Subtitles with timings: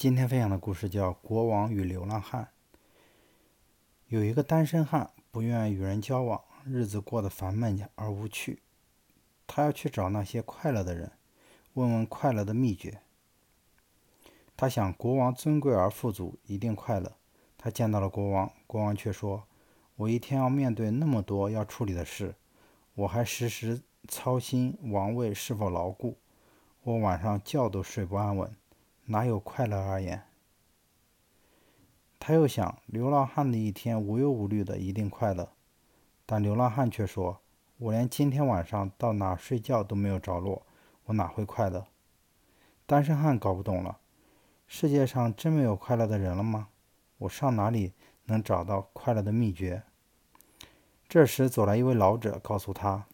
[0.00, 2.44] 今天分享的故事叫《国王与流浪汉》。
[4.06, 8.62] 有一个单身汉不愿与人交往，日子过得烦闷而无趣。
[9.46, 11.12] 他要去找那些快乐的人，
[11.74, 13.02] 问问快乐的秘诀。
[14.56, 17.12] 他想，国王尊贵而富足，一定快乐。
[17.58, 19.44] 他见到了国王，国王却说
[19.96, 22.34] ：“我一天要面对那么多要处理的事，
[22.94, 26.16] 我还时时操心王位是否牢固，
[26.84, 28.50] 我晚上觉都睡不安稳。”
[29.10, 30.22] 哪有快乐而言？
[32.20, 35.50] 他又想，流浪汉的一天无忧无虑的，一定快乐。
[36.24, 37.40] 但流浪汉却说
[37.78, 40.64] ：“我连今天晚上到哪睡觉都没有着落，
[41.06, 41.88] 我哪会快乐？”
[42.86, 43.98] 单身汉搞不懂了：
[44.68, 46.68] 世界上真没有快乐的人了吗？
[47.18, 47.92] 我上哪里
[48.26, 49.82] 能找到快乐的秘诀？
[51.08, 53.06] 这时走来一位老者，告诉他：“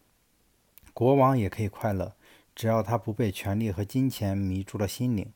[0.93, 2.15] 国王也可以快乐，
[2.53, 5.33] 只要他不被权力和金钱迷住了心灵。”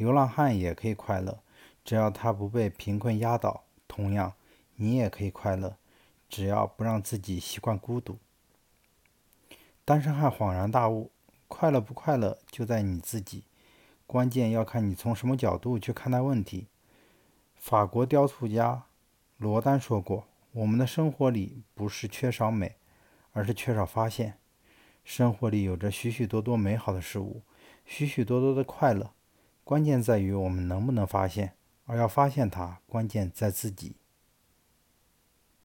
[0.00, 1.40] 流浪汉也可以快乐，
[1.84, 3.64] 只要他不被贫困压倒。
[3.86, 4.32] 同样，
[4.76, 5.76] 你也可以快乐，
[6.26, 8.16] 只要不让自己习惯孤独。
[9.84, 11.10] 单身汉恍然大悟：
[11.48, 13.44] 快乐不快乐就在你自己，
[14.06, 16.68] 关键要看你从什么角度去看待问题。
[17.54, 18.84] 法国雕塑家
[19.36, 22.76] 罗丹说过：“我们的生活里不是缺少美，
[23.32, 24.38] 而是缺少发现。
[25.04, 27.42] 生活里有着许许多多美好的事物，
[27.84, 29.10] 许许多多的快乐。”
[29.70, 31.52] 关键在于我们能不能发现，
[31.84, 33.94] 而要发现它，关键在自己。